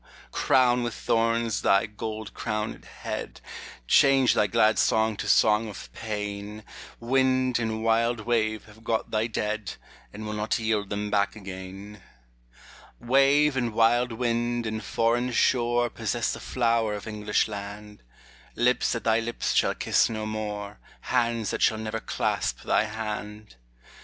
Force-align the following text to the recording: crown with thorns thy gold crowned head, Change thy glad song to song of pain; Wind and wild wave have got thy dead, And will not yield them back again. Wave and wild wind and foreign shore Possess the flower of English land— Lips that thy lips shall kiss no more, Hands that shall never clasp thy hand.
crown 0.31 0.81
with 0.81 0.95
thorns 0.95 1.61
thy 1.61 1.85
gold 1.85 2.33
crowned 2.33 2.85
head, 3.03 3.39
Change 3.85 4.33
thy 4.33 4.47
glad 4.47 4.79
song 4.79 5.15
to 5.15 5.27
song 5.27 5.67
of 5.69 5.93
pain; 5.93 6.63
Wind 6.99 7.59
and 7.59 7.83
wild 7.83 8.21
wave 8.21 8.65
have 8.65 8.83
got 8.83 9.11
thy 9.11 9.27
dead, 9.27 9.75
And 10.11 10.25
will 10.25 10.33
not 10.33 10.57
yield 10.57 10.89
them 10.89 11.11
back 11.11 11.35
again. 11.35 12.01
Wave 12.99 13.55
and 13.55 13.73
wild 13.75 14.11
wind 14.11 14.65
and 14.65 14.83
foreign 14.83 15.31
shore 15.31 15.87
Possess 15.87 16.33
the 16.33 16.39
flower 16.39 16.95
of 16.95 17.05
English 17.05 17.47
land— 17.47 18.01
Lips 18.55 18.93
that 18.93 19.03
thy 19.03 19.19
lips 19.19 19.53
shall 19.53 19.75
kiss 19.75 20.09
no 20.09 20.25
more, 20.25 20.79
Hands 21.01 21.47
that 21.51 21.61
shall 21.61 21.77
never 21.77 21.99
clasp 21.99 22.63
thy 22.63 22.85
hand. 22.85 23.55